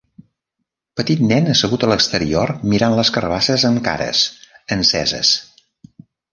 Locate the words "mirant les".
2.73-3.13